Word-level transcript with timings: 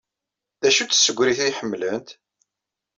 D 0.61 0.63
acu-tt 0.69 0.95
tsegrit 0.99 1.39
ay 1.45 1.53
ḥemmlent? 1.59 2.09